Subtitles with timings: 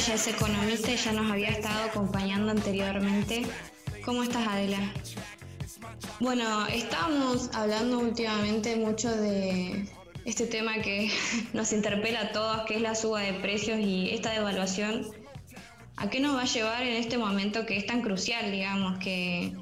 [0.00, 3.42] ella es economista y ya nos había estado acompañando anteriormente.
[4.02, 4.78] ¿Cómo estás, Adela?
[6.20, 9.86] Bueno, estábamos hablando últimamente mucho de
[10.24, 11.10] este tema que
[11.52, 15.06] nos interpela a todos, que es la suba de precios y esta devaluación.
[15.96, 19.54] ¿A qué nos va a llevar en este momento que es tan crucial, digamos, que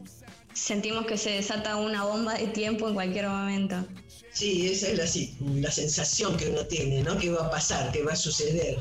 [0.55, 3.85] sentimos que se desata una bomba de tiempo en cualquier momento?
[4.33, 7.19] Sí, esa es la, la sensación que uno tiene, ¿no?
[7.19, 7.91] ¿Qué va a pasar?
[7.91, 8.79] ¿Qué va a suceder?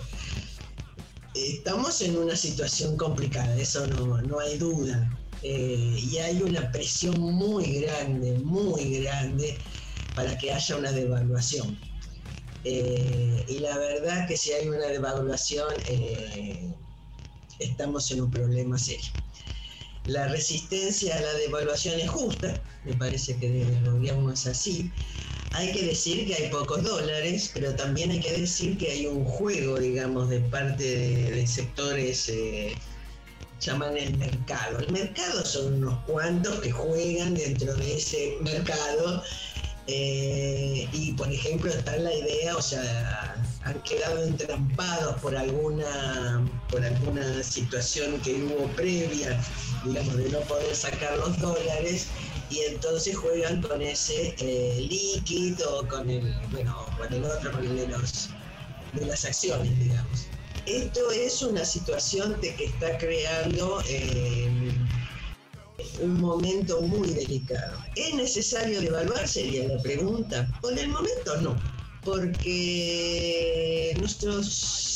[1.38, 5.08] Estamos en una situación complicada, eso no, no hay duda.
[5.44, 9.60] Eh, y hay una presión muy grande, muy grande
[10.16, 11.77] para que haya una devaluación.
[12.63, 16.73] Eh, y la verdad que si hay una devaluación, eh,
[17.60, 19.12] estamos en un problema serio.
[20.05, 24.91] La resistencia a la devaluación es justa, me parece que el gobierno es así.
[25.51, 29.25] Hay que decir que hay pocos dólares, pero también hay que decir que hay un
[29.25, 32.76] juego, digamos, de parte de, sectores, eh,
[33.59, 34.79] llaman el mercado.
[34.79, 39.23] El mercado son unos cuantos que juegan dentro de ese mercado
[39.89, 46.84] eh, y por ejemplo está la idea, o sea, han quedado entrampados por alguna, por
[46.84, 49.41] alguna situación que hubo previa,
[49.85, 52.07] digamos, de no poder sacar los dólares,
[52.49, 57.76] y entonces juegan con ese eh, líquido, con el, bueno, con el otro, con el
[57.77, 58.29] de, los,
[58.93, 60.27] de las acciones, digamos.
[60.65, 64.50] Esto es una situación de que está creando eh,
[66.01, 67.78] un momento muy delicado.
[67.95, 69.28] ¿Es necesario devaluar?
[69.28, 70.47] Sería la pregunta.
[70.61, 71.56] Por el momento no,
[72.08, 74.47] porque nosotros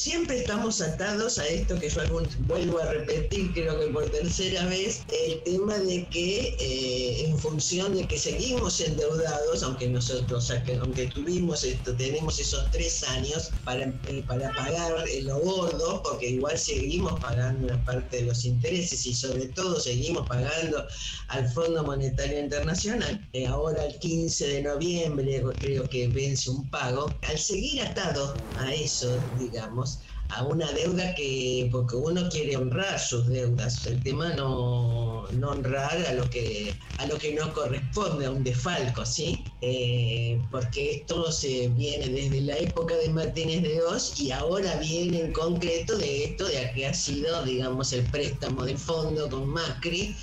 [0.01, 2.01] siempre estamos atados a esto que yo
[2.47, 7.93] vuelvo a repetir, creo que por tercera vez, el tema de que eh, en función
[7.93, 10.51] de que seguimos endeudados, aunque nosotros,
[10.81, 16.57] aunque tuvimos esto, tenemos esos tres años para, eh, para pagar lo gordo, porque igual
[16.57, 20.87] seguimos pagando una parte de los intereses y sobre todo seguimos pagando
[21.27, 23.27] al Fondo Monetario Internacional.
[23.33, 27.00] Eh, ahora el 15 de noviembre creo que vence un pago.
[27.29, 33.27] Al seguir atado a eso, digamos, a una deuda que, porque uno quiere honrar sus
[33.27, 38.31] deudas, el tema no, no honrar a lo que a lo que no corresponde a
[38.31, 39.43] un defalco, ¿sí?
[39.61, 45.19] Eh, porque esto se viene desde la época de Martínez de Oz y ahora viene
[45.21, 50.15] en concreto de esto de que ha sido, digamos, el préstamo de fondo con Macri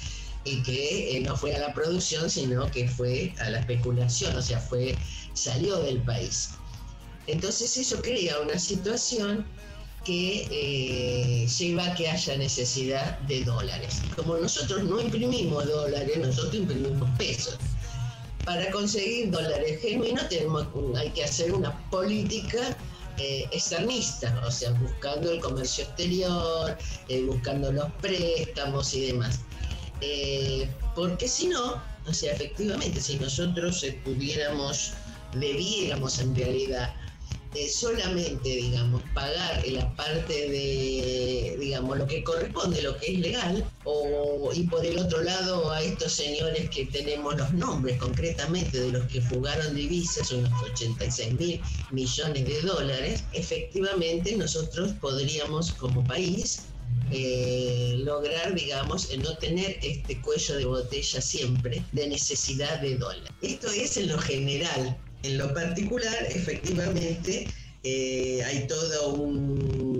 [0.44, 4.42] y que eh, no fue a la producción, sino que fue a la especulación, o
[4.42, 4.96] sea, fue
[5.34, 6.50] salió del país.
[7.28, 9.44] Entonces eso crea una situación
[10.04, 14.00] que eh, lleva a que haya necesidad de dólares.
[14.16, 17.58] Como nosotros no imprimimos dólares, nosotros imprimimos pesos.
[18.46, 20.66] Para conseguir dólares genuinos tenemos,
[20.96, 22.74] hay que hacer una política
[23.18, 26.78] eh, externista, o sea, buscando el comercio exterior,
[27.08, 29.40] eh, buscando los préstamos y demás.
[30.94, 34.94] porque si no, o sea, efectivamente, si nosotros pudiéramos,
[35.34, 36.94] debiéramos en realidad
[37.68, 44.50] solamente, digamos, pagar la parte de, digamos, lo que corresponde, lo que es legal, o,
[44.52, 49.06] y por el otro lado a estos señores que tenemos los nombres concretamente de los
[49.06, 51.60] que fugaron divisas, unos 86 mil
[51.90, 56.62] millones de dólares, efectivamente nosotros podríamos como país
[57.10, 63.32] eh, lograr, digamos, no tener este cuello de botella siempre de necesidad de dólar.
[63.40, 64.98] Esto es en lo general.
[65.22, 67.48] En lo particular, efectivamente,
[67.82, 69.97] eh, hay todo un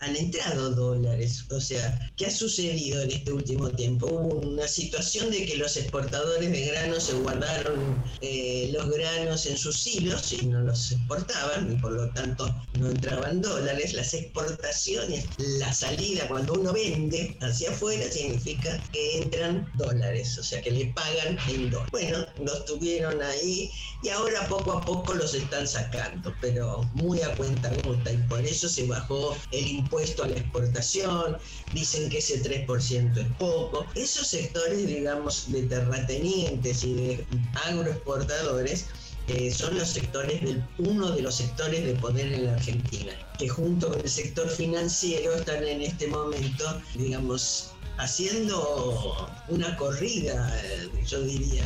[0.00, 1.44] han entrado dólares.
[1.50, 4.06] O sea, ¿qué ha sucedido en este último tiempo?
[4.06, 9.56] Hubo una situación de que los exportadores de granos se guardaron eh, los granos en
[9.56, 13.94] sus hilos y no los exportaban y por lo tanto no entraban dólares.
[13.94, 20.60] Las exportaciones, la salida cuando uno vende hacia afuera significa que entran dólares, o sea
[20.60, 21.90] que le pagan en dólares.
[21.92, 23.70] Bueno, los tuvieron ahí
[24.02, 28.44] y ahora poco a poco los están sacando, pero muy a cuenta gota y por
[28.44, 31.38] eso se bajó el impuesto a la exportación,
[31.72, 33.86] dicen que ese 3% es poco.
[33.94, 37.26] Esos sectores, digamos, de terratenientes y de
[37.66, 38.86] agroexportadores,
[39.28, 43.48] eh, son los sectores del, uno de los sectores de poder en la Argentina, que
[43.48, 50.62] junto con el sector financiero están en este momento, digamos, haciendo una corrida,
[51.06, 51.64] yo diría,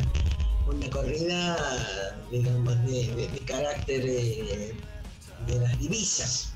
[0.66, 4.74] una corrida, digamos, de, carácter de,
[5.60, 6.52] las divisas.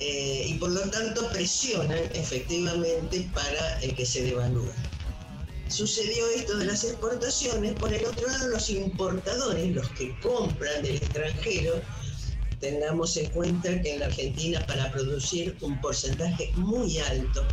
[0.00, 4.72] Eh, y por lo tanto presionan efectivamente para eh, que se devalúe.
[5.68, 10.96] Sucedió esto de las exportaciones, por el otro lado los importadores, los que compran del
[10.96, 11.82] extranjero,
[12.60, 17.46] tengamos en cuenta que en la Argentina para producir un porcentaje muy alto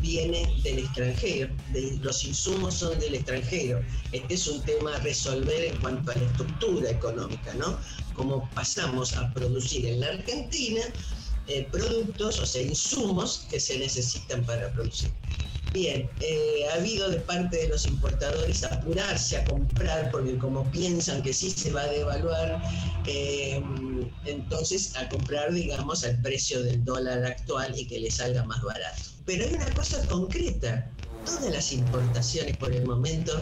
[0.00, 3.80] viene del extranjero, de, los insumos son del extranjero.
[4.10, 7.78] Este es un tema a resolver en cuanto a la estructura económica, ¿no?
[8.14, 10.82] Cómo pasamos a producir en la Argentina
[11.46, 15.12] eh, productos, o sea, insumos que se necesitan para producir.
[15.72, 21.22] Bien, eh, ha habido de parte de los importadores apurarse a comprar porque como piensan
[21.22, 22.60] que sí se va a devaluar,
[23.04, 23.64] eh,
[24.24, 29.08] entonces a comprar, digamos, al precio del dólar actual y que les salga más barato.
[29.24, 30.94] Pero hay una cosa concreta,
[31.24, 33.32] todas las importaciones por el momento,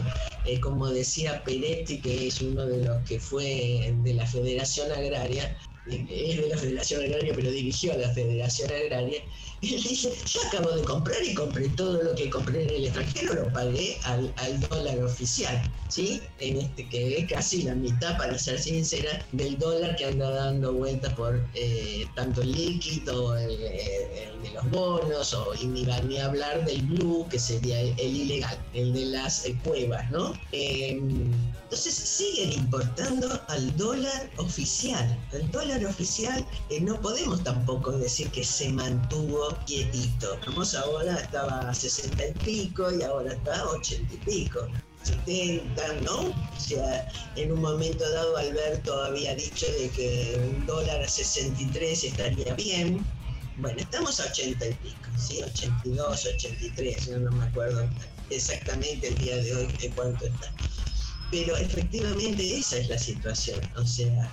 [0.43, 5.57] eh, como decía Peretti, que es uno de los que fue de la Federación Agraria,
[5.85, 9.21] es de la Federación Agraria, pero dirigió a la Federación Agraria,
[9.61, 13.35] él dice, yo acabo de comprar y compré todo lo que compré en el extranjero,
[13.35, 14.33] lo pagué al,
[14.69, 16.19] dólar oficial, ¿sí?
[16.39, 20.73] En este, que es casi la mitad, para ser sincera, del dólar que anda dando
[20.73, 26.81] vueltas por eh, tanto el líquido, el, de los bonos, o ni, ni hablar del
[26.81, 30.33] blue, que sería el, ilegal, el de las eh, cuevas, ¿no?
[30.51, 31.31] Em,
[31.63, 35.17] entonces siguen importando al dólar oficial.
[35.31, 40.37] El dólar oficial eh, no podemos tampoco decir que se mantuvo quietito.
[40.45, 44.67] Vamos ahora estaba a 60 y pico y ahora está a 80 y pico.
[45.03, 46.29] 70, ¿no?
[46.29, 52.03] O sea, en un momento dado Alberto había dicho de que un dólar a 63
[52.03, 53.05] estaría bien.
[53.57, 55.41] Bueno, estamos a 80 y pico, ¿sí?
[55.41, 57.89] 82, 83, yo no me acuerdo
[58.29, 60.53] exactamente el día de hoy de cuánto está.
[61.31, 63.59] Pero efectivamente esa es la situación.
[63.77, 64.29] O sea,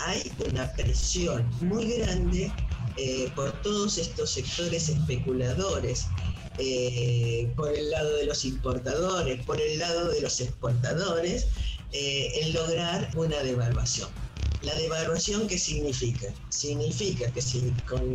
[0.00, 2.52] hay una presión muy grande
[3.02, 6.06] eh, por todos estos sectores especuladores,
[6.58, 11.46] eh, por el lado de los importadores, por el lado de los exportadores,
[11.92, 14.10] eh, en lograr una devaluación.
[14.60, 16.26] La devaluación, ¿qué significa?
[16.50, 18.14] Significa que si con,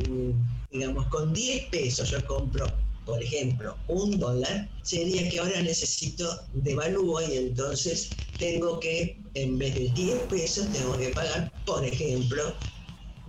[0.72, 2.72] digamos, con 10 pesos yo compro
[3.06, 8.10] por ejemplo, un dólar, sería que ahora necesito devalúo y entonces
[8.40, 12.56] tengo que, en vez de 10 pesos, tengo que pagar, por ejemplo,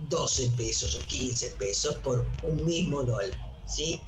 [0.09, 3.37] 12 pesos o 15 pesos por un mismo dólar.
[3.65, 4.01] ¿sí?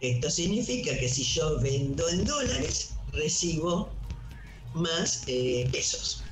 [0.00, 3.92] Esto significa que si yo vendo en dólares, recibo
[4.74, 6.24] más eh, pesos.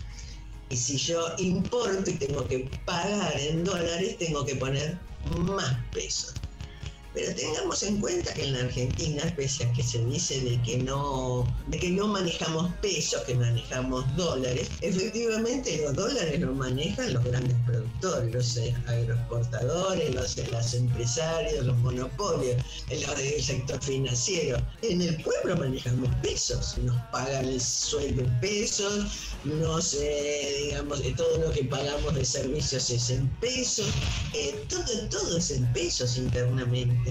[0.70, 6.34] Y si yo importo y tengo que pagar en dólares, tengo que poner más pesos.
[7.18, 10.78] Pero tengamos en cuenta que en la Argentina, pese a que se dice de que
[10.78, 17.24] no, de que no manejamos pesos, que manejamos dólares, efectivamente los dólares los manejan los
[17.24, 18.56] grandes productores, los
[18.86, 24.62] agroexportadores, los, empresarios, los monopolios, los del sector financiero.
[24.82, 29.06] En el pueblo manejamos pesos, nos pagan el sueldo en pesos,
[29.42, 33.88] no sé, digamos, todo lo que pagamos de servicios es en pesos,
[34.34, 37.07] eh, todo es en pesos internamente.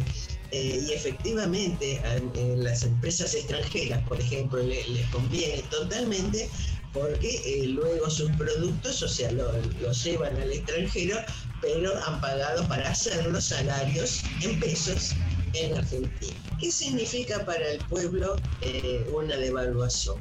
[0.52, 2.02] Eh, y efectivamente
[2.36, 6.50] en las empresas extranjeras, por ejemplo, les conviene totalmente
[6.94, 11.18] porque eh, luego sus productos, o sea, los llevan al extranjero,
[11.62, 15.14] pero han pagado para hacer los salarios en pesos
[15.54, 16.34] en Argentina.
[16.60, 20.18] ¿Qué significa para el pueblo eh, una devaluación?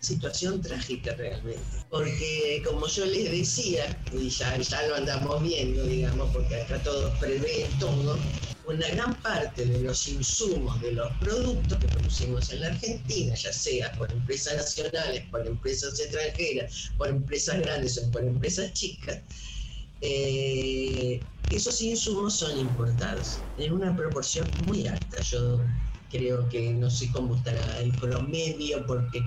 [0.00, 1.60] Situación trágica realmente,
[1.90, 7.12] porque como yo les decía, y ya, ya lo andamos viendo, digamos, porque acá todos
[7.18, 8.18] prevén todo,
[8.70, 13.52] una gran parte de los insumos de los productos que producimos en la Argentina, ya
[13.52, 19.20] sea por empresas nacionales, por empresas extranjeras, por empresas grandes o por empresas chicas,
[20.00, 25.20] eh, esos insumos son importados en una proporción muy alta.
[25.22, 25.60] Yo
[26.10, 29.22] creo que no sé cómo estará el promedio porque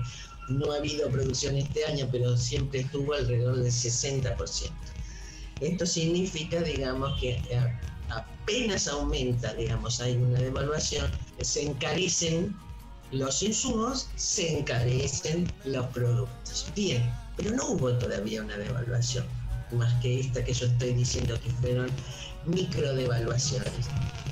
[0.48, 4.70] no ha habido producción este año, pero siempre estuvo alrededor del 60%.
[5.60, 7.78] Esto significa, digamos, que eh,
[8.10, 12.54] apenas aumenta, digamos, hay una devaluación, se encarecen
[13.12, 16.66] los insumos, se encarecen los productos.
[16.74, 19.24] Bien, pero no hubo todavía una devaluación,
[19.72, 21.90] más que esta que yo estoy diciendo que fueron
[22.46, 23.88] microdevaluaciones.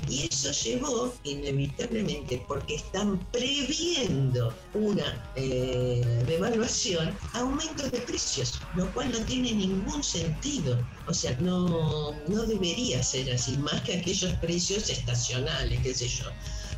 [0.09, 9.11] Y eso llevó inevitablemente, porque están previendo una eh, devaluación, aumento de precios, lo cual
[9.11, 10.77] no tiene ningún sentido.
[11.07, 16.25] O sea, no, no debería ser así, más que aquellos precios estacionales, qué sé yo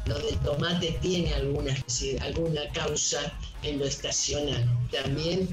[0.05, 1.75] lo del tomate tiene alguna,
[2.21, 3.19] alguna causa
[3.65, 4.63] en lo estacional.
[4.91, 5.49] También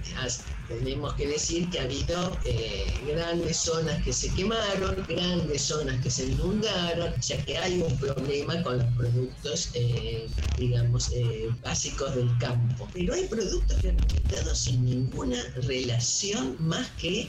[0.69, 6.11] tenemos que decir que ha habido eh, grandes zonas que se quemaron, grandes zonas que
[6.11, 10.26] se inundaron, o sea que hay un problema con los productos, eh,
[10.59, 12.88] digamos, eh, básicos del campo.
[12.92, 17.28] Pero hay productos que han quedado sin ninguna relación más que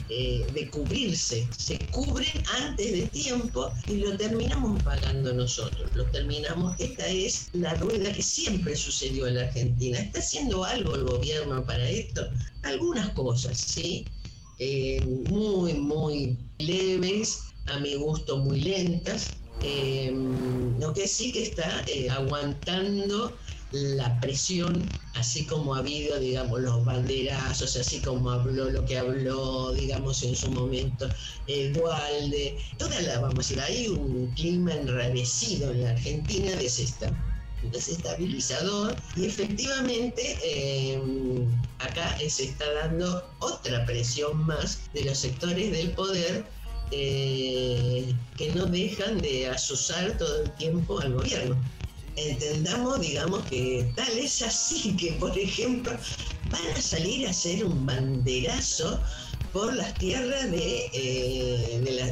[0.53, 1.47] de cubrirse.
[1.57, 5.89] Se cubren antes de tiempo y lo terminamos pagando nosotros.
[5.95, 9.99] Lo terminamos, esta es la rueda que siempre sucedió en la Argentina.
[9.99, 12.21] Está haciendo algo el gobierno para esto?
[12.63, 14.05] Algunas cosas, ¿sí?
[14.59, 19.31] Eh, muy, muy leves, a mi gusto muy lentas.
[19.61, 20.13] Eh,
[20.79, 23.37] lo que sí que está eh, aguantando
[23.71, 29.73] la presión, así como ha habido, digamos, los banderazos, así como habló lo que habló,
[29.73, 31.07] digamos, en su momento
[31.73, 37.11] Dualde, toda la, vamos a decir, hay un clima enrarecido en la Argentina de esta
[37.71, 41.01] desestabilizador y efectivamente eh,
[41.79, 46.45] acá se está dando otra presión más de los sectores del poder
[46.91, 51.55] eh, que no dejan de asusar todo el tiempo al gobierno.
[52.15, 55.97] Entendamos, digamos, que tal es así que, por ejemplo,
[56.51, 59.01] van a salir a hacer un banderazo
[59.51, 62.07] por las tierras de, eh, de, la,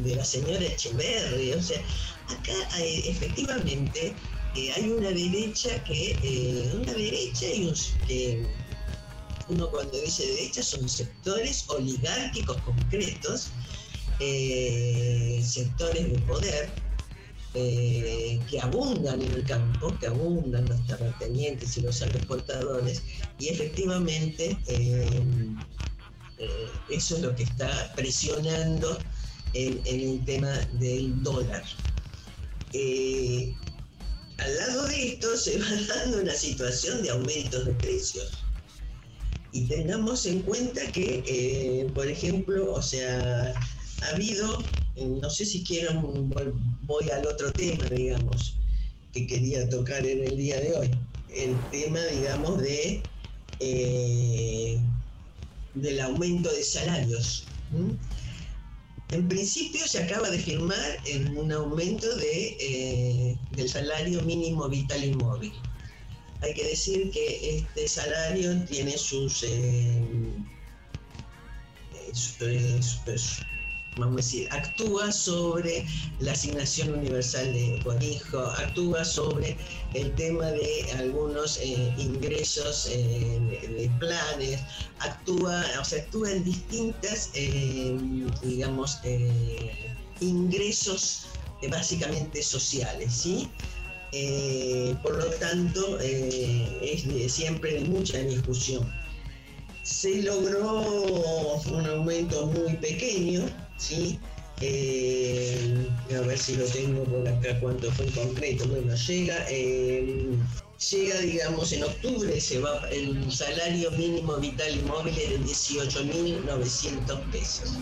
[0.00, 1.52] de, la, señora Echeverri.
[1.52, 1.80] O sea,
[2.28, 4.14] acá efectivamente
[4.54, 8.46] hay una derecha que, eh, una derecha y un,
[9.48, 13.48] uno cuando dice derecha son sectores oligárquicos concretos,
[14.20, 16.70] eh, sectores de poder,
[17.54, 23.02] eh, que abundan en el campo, que abundan los terratenientes y los agroexportadores,
[23.38, 24.56] y efectivamente
[26.90, 28.98] eso es lo que está presionando
[29.52, 31.64] en, el tema del dólar
[34.38, 38.44] al lado de esto se va dando una situación de aumentos de precios.
[39.52, 43.54] Y tengamos en cuenta que, eh, por ejemplo, o sea,
[44.02, 44.58] ha habido,
[44.96, 46.02] no sé si quiero,
[46.82, 48.58] voy al otro tema, digamos,
[49.12, 50.90] que quería tocar en el día de hoy,
[51.28, 53.02] el tema, digamos, de
[53.60, 54.80] eh,
[55.74, 57.46] del aumento de salarios.
[59.10, 65.04] En principio se acaba de firmar en un aumento de, eh, del salario mínimo vital
[65.04, 65.52] y móvil.
[66.40, 70.02] Hay que decir que este salario tiene sus, eh,
[72.40, 72.80] eh,
[73.96, 75.86] vamos a decir, actúa sobre
[76.20, 79.56] la asignación universal de por hijo, actúa sobre
[79.94, 84.60] el tema de algunos eh, ingresos eh, de, planes,
[84.98, 87.96] actúa, o sea, actúa en distintas, eh,
[88.42, 88.98] digamos,
[90.20, 91.26] ingresos
[91.70, 93.48] básicamente sociales, ¿sí?
[95.02, 98.88] por lo tanto, es siempre mucha discusión.
[99.82, 100.82] Se logró
[101.66, 103.44] un aumento muy pequeño,
[103.76, 104.18] ¿sí?
[104.60, 108.68] Eh, a ver si lo tengo por acá cuánto fue en concreto.
[108.68, 110.36] Bueno, llega, eh,
[110.90, 117.78] llega, digamos, en octubre se va el salario mínimo vital móvil de 18.900 pesos.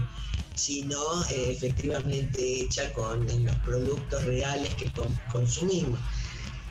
[0.56, 0.98] sino
[1.30, 4.90] eh, efectivamente hecha con los productos reales que
[5.30, 6.00] consumimos.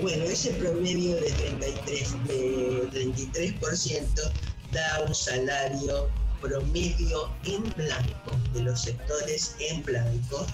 [0.00, 3.12] bueno, ese promedio de 33%, de
[3.60, 4.32] 33%
[4.72, 6.08] da un salario
[6.44, 10.46] promedio en blanco de los sectores en blanco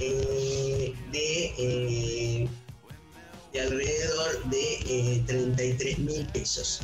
[0.00, 2.48] eh, de, eh,
[3.52, 6.80] de, alrededor de 33 eh, mil pesos.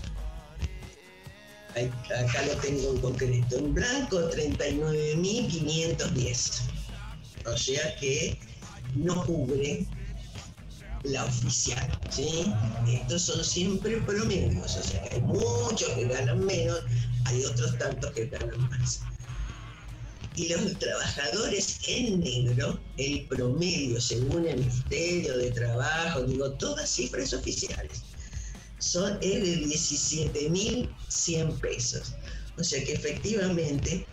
[1.75, 3.59] Acá lo tengo en concreto.
[3.59, 6.61] En blanco 39.510.
[7.47, 8.39] O sea que
[8.95, 9.85] no cubre
[11.03, 11.99] la oficial.
[12.87, 14.77] Estos son siempre promedios.
[14.77, 16.85] O sea que hay muchos que ganan menos
[17.25, 19.01] hay otros tantos que ganan más.
[20.37, 27.33] Y los trabajadores en negro, el promedio, según el Ministerio de Trabajo, digo, todas cifras
[27.33, 28.03] oficiales,
[28.79, 32.15] son es de 17.100 pesos.
[32.59, 34.07] O sea que efectivamente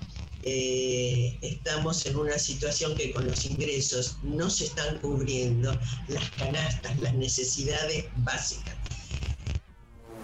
[0.43, 5.71] eh, estamos en una situación que con los ingresos no se están cubriendo
[6.07, 8.80] las canastas, las necesidades básicas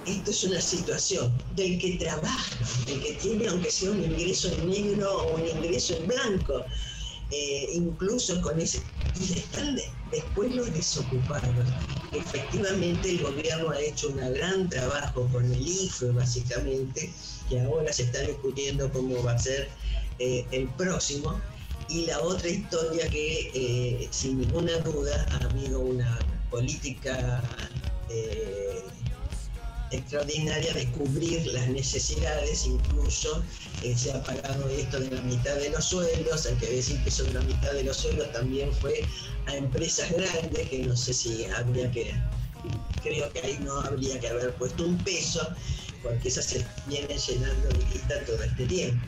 [0.07, 4.69] esto es una situación del que trabaja, del que tiene, aunque sea un ingreso en
[4.69, 6.65] negro o un ingreso en blanco,
[7.31, 8.81] eh, incluso con ese.
[9.19, 9.77] Y están
[10.11, 11.67] después los desocupados.
[12.13, 17.11] Efectivamente, el gobierno ha hecho un gran trabajo con el IFE, básicamente,
[17.49, 19.67] que ahora se está discutiendo cómo va a ser
[20.19, 21.39] eh, el próximo.
[21.89, 27.41] Y la otra historia que, eh, sin ninguna duda, ha habido una política
[29.91, 33.43] extraordinaria de cubrir las necesidades, incluso
[33.95, 37.33] se ha pagado esto de la mitad de los sueldos, hay que decir que sobre
[37.33, 39.03] la mitad de los sueldos también fue
[39.45, 42.13] a empresas grandes, que no sé si habría que,
[43.01, 45.47] creo que ahí no habría que haber puesto un peso,
[46.03, 49.05] porque esas se vienen llenando de lista todo este tiempo.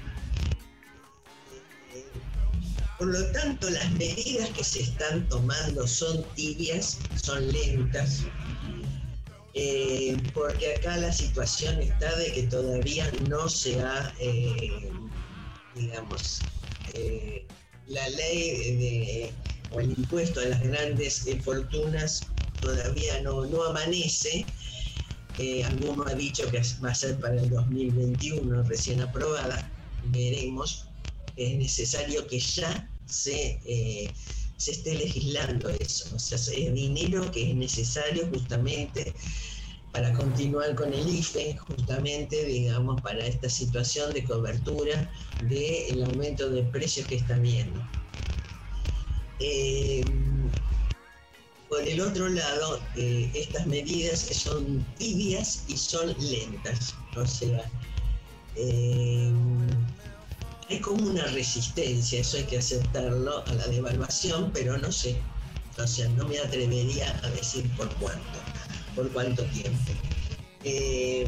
[2.97, 8.23] Por lo tanto, las medidas que se están tomando son tibias, son lentas,
[9.53, 14.91] eh, porque acá la situación está de que todavía no se ha, eh,
[15.75, 16.41] digamos,
[16.93, 17.45] eh,
[17.87, 19.33] la ley de,
[19.71, 22.27] o el impuesto a las grandes fortunas
[22.61, 24.45] todavía no, no amanece.
[25.65, 29.71] alguno ha dicho que va a ser para el 2021 recién aprobada.
[30.11, 30.85] Veremos.
[31.37, 33.59] Es necesario que ya se
[34.59, 36.13] se esté legislando eso.
[36.15, 39.13] O sea, es dinero que es necesario justamente
[39.93, 45.09] para continuar con el IFE, justamente, digamos, para esta situación de cobertura
[45.43, 47.81] del aumento de precios que están viendo.
[49.39, 50.03] Eh,
[51.69, 56.93] por el otro lado, eh, estas medidas son tibias y son lentas.
[57.15, 57.63] O sea,
[58.55, 59.31] eh,
[60.69, 65.17] hay como una resistencia, eso hay que aceptarlo, a la devaluación, pero no sé.
[65.77, 68.39] O sea, no me atrevería a decir por cuánto,
[68.95, 69.91] por cuánto tiempo.
[70.63, 71.27] Eh,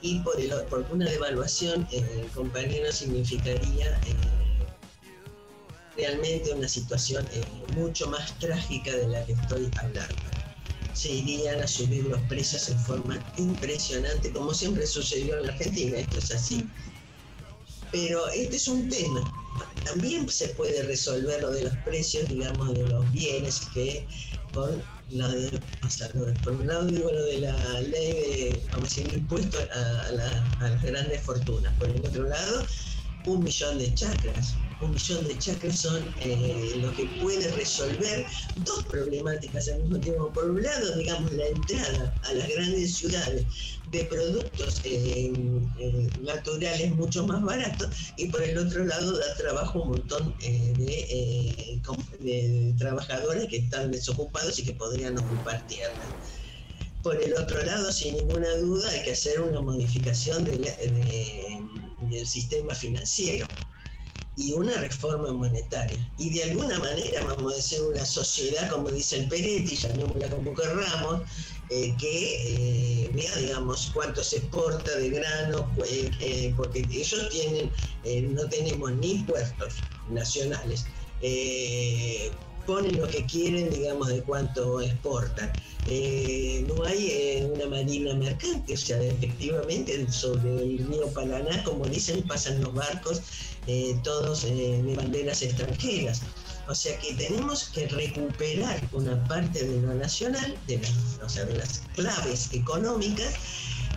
[0.00, 4.14] y por, el, por, una devaluación, eh, compañero, significaría eh,
[5.96, 7.42] realmente una situación eh,
[7.74, 10.14] mucho más trágica de la que estoy hablando.
[10.92, 15.98] Se irían a subir los precios en forma impresionante, como siempre sucedió en la Argentina,
[15.98, 16.68] esto es así
[17.92, 19.20] pero este es un tema.
[19.84, 24.06] También se puede resolver lo de los precios, digamos, de los bienes que
[24.52, 26.08] con la de, o sea,
[26.44, 31.22] por un lado digo lo de la ley de vamos impuesto a, a las grandes
[31.22, 32.66] fortunas, por el otro lado
[33.26, 38.26] un millón de chakras un millón de chakras son eh, lo que puede resolver
[38.64, 40.32] dos problemáticas al mismo tiempo.
[40.32, 43.44] Por un lado, digamos, la entrada a las grandes ciudades
[43.90, 45.32] de productos eh,
[45.78, 50.34] eh, naturales mucho más baratos y por el otro lado da trabajo a un montón
[50.38, 51.80] de,
[52.78, 55.94] trabajadores que están desocupados y que podrían ocupar tierra.
[57.02, 63.46] Por el otro lado, sin ninguna duda, hay que hacer una modificación del sistema financiero
[64.38, 65.98] y una reforma monetaria.
[66.16, 70.54] Y de alguna manera, vamos a decir, una sociedad, como dice el Peretti, llamémosla como
[70.54, 71.22] querramos,
[71.70, 77.70] eh, que eh, vea, digamos, cuánto se exporta de grano, eh, porque ellos tienen,
[78.34, 79.74] no tenemos ni impuestos
[80.08, 80.86] nacionales
[82.68, 85.50] ponen lo que quieren, digamos, de cuánto exportan.
[85.86, 91.86] Eh, no hay eh, una marina mercante, o sea, efectivamente sobre el río Paraná, como
[91.86, 93.22] dicen, pasan los barcos
[93.66, 96.20] eh, todos de banderas extranjeras.
[96.68, 100.54] O sea que tenemos que recuperar una parte de lo nacional,
[101.24, 103.32] o sea, de las claves económicas,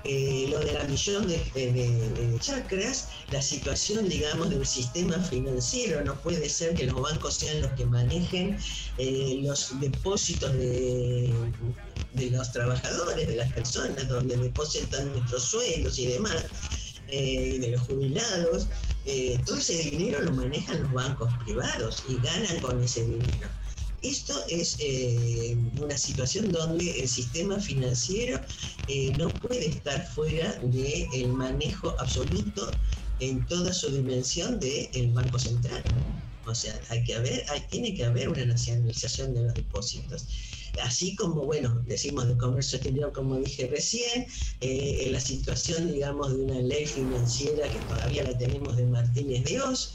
[0.04, 6.04] eh, lo de la millón de, chacras, la situación, digamos, del sistema financiero.
[6.04, 8.58] No puede ser que los bancos sean los que manejen
[8.98, 11.34] eh, los depósitos de,
[12.32, 16.46] los trabajadores, de las personas, donde depositan nuestros sueldos y demás,
[17.08, 18.68] eh, de los jubilados.
[19.46, 23.61] todo ese dinero lo manejan los bancos privados y ganan con ese dinero.
[24.02, 28.42] Esto es eh, una situación donde el sistema financiero
[28.88, 32.72] eh, no puede estar fuera del manejo absoluto
[33.20, 35.84] en toda su dimensión del Banco Central.
[36.48, 40.26] O sea, hay que haber, hay, tiene que haber una nacionalización de los depósitos.
[40.82, 44.26] Así como, bueno, decimos de comercio exterior, como dije recién,
[44.62, 49.62] eh, la situación, digamos, de una ley financiera que todavía la tenemos de Martínez de
[49.62, 49.94] Oz,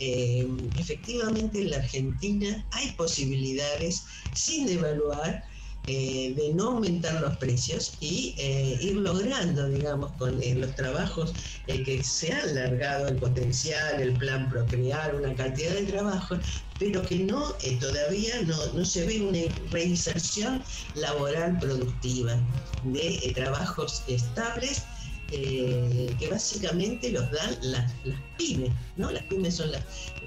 [0.00, 0.46] eh,
[0.78, 5.44] efectivamente en la Argentina hay posibilidades sin devaluar
[5.88, 11.32] eh, de no aumentar los precios y eh, ir logrando, digamos, con los trabajos
[11.66, 16.38] que se han largado el potencial, el plan procrear, una cantidad de trabajos,
[16.78, 20.62] pero que no todavía no, no, se ve una reinserción
[20.94, 22.38] laboral productiva
[22.84, 24.84] de trabajos estables
[25.30, 27.92] eh, que básicamente los dan las,
[28.38, 29.10] pymes, ¿no?
[29.10, 29.82] Las pymes son las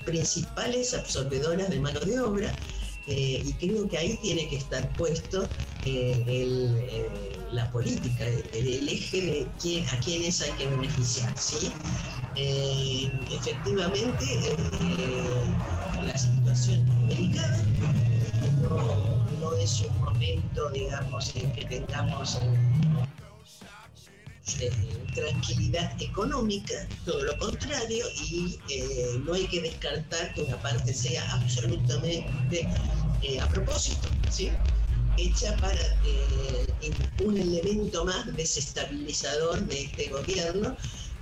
[0.05, 2.53] principales absorbedoras de mano de obra
[3.07, 5.49] eh, y creo que ahí tiene que estar puesto
[5.85, 7.09] eh,
[7.51, 11.71] la política, el, eje de a quiénes hay que beneficiar, ¿sí?
[13.31, 14.23] efectivamente,
[16.05, 17.63] la situación es delicada,
[18.61, 22.37] no, no, es un momento, digamos, en que tengamos
[24.59, 24.71] eh,
[25.13, 31.33] tranquilidad económica, todo lo contrario, y eh, no hay que descartar que una parte sea
[31.33, 32.67] absolutamente
[33.21, 34.07] eh, a propósito,
[35.17, 35.79] hecha para
[37.23, 40.75] un elemento más desestabilizador de este gobierno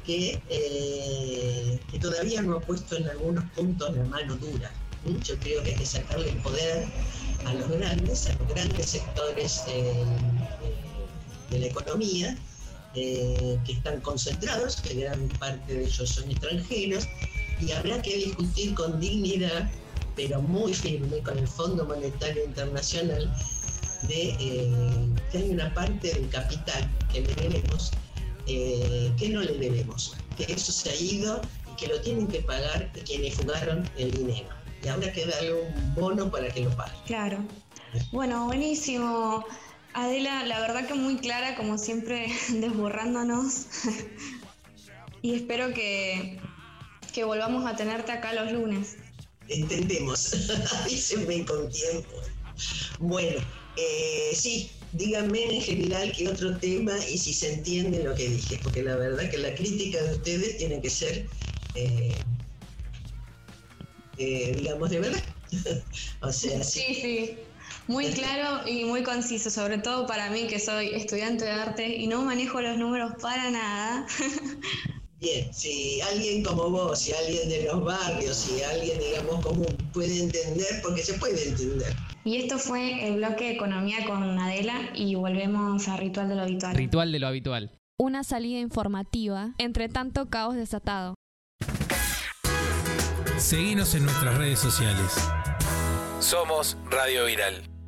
[0.05, 0.39] que,
[1.91, 4.71] que, todavía no ha puesto en algunos puntos la mano dura.
[5.23, 6.87] Yo creo que hay que sacarle el poder
[7.45, 9.63] a los grandes, a los grandes sectores
[11.49, 12.37] de la economía,
[12.95, 17.07] eh, que están concentrados, que gran parte de ellos son extranjeros,
[17.61, 19.69] y habrá que discutir con dignidad,
[20.15, 23.31] pero muy firme, con el Fondo Monetario Internacional,
[24.07, 27.91] de eh, que hay una parte del capital que le debemos,
[28.47, 32.41] eh, que no le debemos, que eso se ha ido y que lo tienen que
[32.41, 34.47] pagar quienes jugaron el dinero.
[34.83, 36.95] Y habrá que darle un bono para que lo paguen.
[37.05, 37.37] Claro.
[38.11, 39.45] Bueno, buenísimo.
[39.93, 43.67] Adela, la verdad que muy clara, como siempre, desborrándonos.
[45.21, 46.39] y espero que,
[47.13, 48.97] que volvamos a tenerte acá los lunes.
[49.47, 50.35] Entendemos,
[50.83, 52.21] avísenme con tiempo.
[52.99, 53.39] Bueno,
[53.77, 58.59] eh, sí, díganme en general qué otro tema y si se entiende lo que dije,
[58.61, 61.25] porque la verdad que la crítica de ustedes tiene que ser,
[61.75, 62.13] eh,
[64.17, 65.23] eh, digamos, de verdad.
[66.21, 67.37] o sea, sí, sí.
[67.89, 72.05] Muy claro y muy conciso, sobre todo para mí que soy estudiante de arte y
[72.05, 74.05] no manejo los números para nada.
[75.19, 80.21] Bien, si alguien como vos, si alguien de los barrios, si alguien, digamos, común puede
[80.21, 81.95] entender, porque se puede entender.
[82.23, 86.43] Y esto fue el bloque de Economía con Adela y volvemos a Ritual de lo
[86.43, 86.75] Habitual.
[86.75, 87.71] Ritual de lo Habitual.
[87.97, 91.15] Una salida informativa entre tanto caos desatado.
[93.39, 95.27] Seguimos en nuestras redes sociales.
[96.19, 97.78] Somos Radio Viral.